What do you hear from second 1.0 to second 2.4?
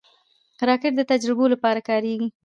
تجربو لپاره کارېږي